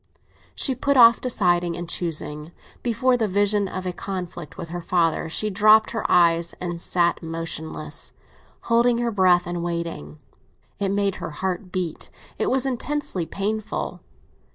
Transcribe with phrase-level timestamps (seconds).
[0.55, 5.29] She put off deciding and choosing; before the vision of a conflict with her father
[5.29, 8.11] she dropped her eyes and sat motionless,
[8.61, 10.17] holding her breath and waiting.
[10.79, 12.09] It made her heart beat,
[12.39, 14.01] it was intensely painful.